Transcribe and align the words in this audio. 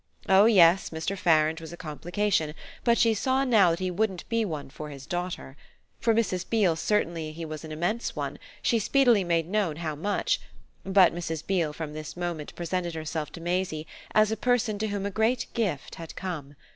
Oh 0.27 0.45
yes, 0.45 0.89
Mr. 0.89 1.15
Farange 1.15 1.61
was 1.61 1.71
a 1.71 1.77
complication, 1.77 2.55
but 2.83 2.97
she 2.97 3.13
saw 3.13 3.43
now 3.43 3.69
that 3.69 3.77
he 3.77 3.91
wouldn't 3.91 4.27
be 4.29 4.43
one 4.43 4.71
for 4.71 4.89
his 4.89 5.05
daughter. 5.05 5.55
For 5.99 6.11
Mrs. 6.11 6.43
Beale 6.49 6.75
certainly 6.75 7.31
he 7.33 7.45
was 7.45 7.63
an 7.63 7.71
immense 7.71 8.15
one 8.15 8.39
she 8.63 8.79
speedily 8.79 9.23
made 9.23 9.47
known 9.47 9.77
as 9.77 9.95
much; 9.99 10.41
but 10.83 11.13
Mrs. 11.13 11.45
Beale 11.45 11.71
from 11.71 11.93
this 11.93 12.17
moment 12.17 12.55
presented 12.55 12.95
herself 12.95 13.31
to 13.33 13.41
Maisie 13.41 13.85
as 14.15 14.31
a 14.31 14.37
person 14.37 14.79
to 14.79 14.87
whom 14.87 15.05
a 15.05 15.11
great 15.11 15.45
gift 15.53 15.93
had 16.01 16.15
come. 16.15 16.55